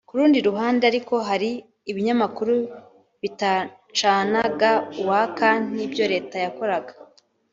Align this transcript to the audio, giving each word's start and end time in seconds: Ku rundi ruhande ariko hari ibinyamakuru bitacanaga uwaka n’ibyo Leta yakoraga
Ku 0.07 0.13
rundi 0.17 0.37
ruhande 0.47 0.83
ariko 0.91 1.15
hari 1.29 1.51
ibinyamakuru 1.91 2.55
bitacanaga 3.21 4.71
uwaka 5.01 5.47
n’ibyo 5.75 6.05
Leta 6.13 6.37
yakoraga 6.45 6.93